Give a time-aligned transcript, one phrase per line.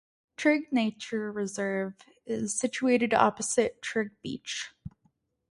[0.35, 1.93] Trigg nature reserve
[2.25, 4.73] is situated opposite Trigg Beach.